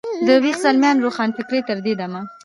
[0.27, 2.21] د ویښ زلمیانو روښانفکرۍ تر دې دمه.